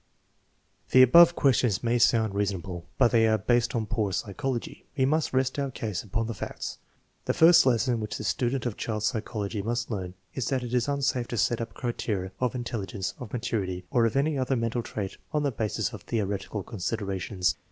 [0.89, 4.87] The above questions may sound reasonable, but they are based on poor psychology.
[4.97, 6.79] We must rest our case upon the facts.
[7.25, 10.87] The first lesson which the student of child psychology must learn is that it is
[10.87, 14.81] unsafe to set up criteria of intelli gence, of maturity, or of any other mental
[14.81, 17.55] trait on the basis of theoretical considerations.